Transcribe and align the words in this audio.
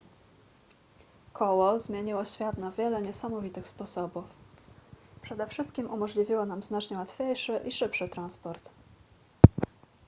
koło 1.33 1.79
zmieniło 1.79 2.25
świat 2.25 2.57
na 2.57 2.71
wiele 2.71 3.01
niesamowitych 3.01 3.67
sposobów 3.67 4.25
przede 5.21 5.47
wszystkim 5.47 5.89
umożliwiło 5.91 6.45
nam 6.45 6.63
znacznie 6.63 6.97
łatwiejszy 6.97 7.61
i 7.67 7.71
szybszy 7.71 8.09
transport 8.09 8.69